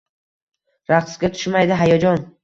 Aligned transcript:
Raqsga 0.93 1.29
tushmaydi 1.35 1.77
hayajon 1.83 2.25